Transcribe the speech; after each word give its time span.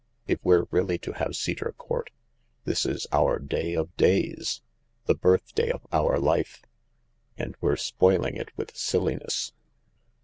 If 0.25 0.39
we're 0.41 0.65
really 0.71 0.97
to 0.97 1.11
have 1.11 1.35
Cedar 1.35 1.75
Court, 1.77 2.09
this 2.63 2.87
is 2.87 3.05
our 3.11 3.37
day 3.37 3.75
of 3.75 3.95
days— 3.97 4.63
the 5.05 5.13
birthday 5.13 5.69
of 5.69 5.85
our 5.93 6.17
life. 6.17 6.63
And 7.37 7.55
we're 7.61 7.75
spoiling 7.75 8.35
it 8.35 8.49
with 8.57 8.75
silliness. 8.75 9.53